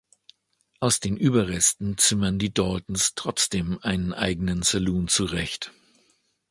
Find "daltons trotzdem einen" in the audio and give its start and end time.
2.51-4.15